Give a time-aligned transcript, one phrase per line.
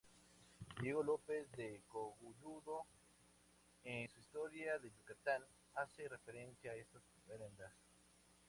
[0.81, 2.87] Diego López de Cogolludo,
[3.83, 5.43] en su Historia de Yucatán,
[5.75, 7.71] hace referencia a estas prendas.